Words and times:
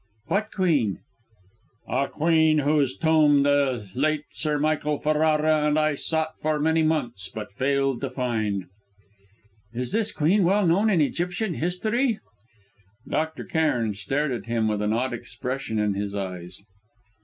"What 0.25 0.51
queen?" 0.51 0.97
"A 1.87 2.07
queen 2.07 2.57
whose 2.57 2.97
tomb 2.97 3.43
the 3.43 3.87
late 3.93 4.23
Sir 4.31 4.57
Michael 4.57 4.97
Ferrara 4.97 5.67
and 5.67 5.77
I 5.77 5.93
sought 5.93 6.39
for 6.41 6.59
many 6.59 6.81
months, 6.81 7.29
but 7.29 7.51
failed 7.51 8.01
to 8.01 8.09
find." 8.09 8.65
"Is 9.75 9.91
this 9.91 10.11
queen 10.11 10.43
well 10.43 10.65
known 10.65 10.89
in 10.89 11.01
Egyptian 11.01 11.53
history?" 11.53 12.17
Dr. 13.07 13.43
Cairn 13.43 13.93
stared 13.93 14.31
at 14.31 14.45
him 14.47 14.67
with 14.67 14.81
an 14.81 14.91
odd 14.91 15.13
expression 15.13 15.77
in 15.77 15.93
his 15.93 16.15
eyes. 16.15 16.59